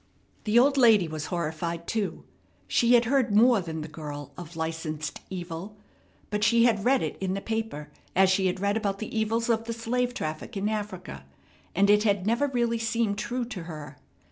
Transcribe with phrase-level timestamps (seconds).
[0.45, 2.23] The old lady was horrified, too.
[2.67, 5.77] She had heard more than the girl of licensed evil;
[6.31, 9.47] but she had read it in the paper as she had read about the evils
[9.47, 11.23] of the slave traffic in Africa,
[11.75, 13.99] and it had never really seemed true to her.